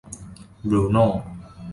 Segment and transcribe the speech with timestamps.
[0.67, 1.07] บรูโน่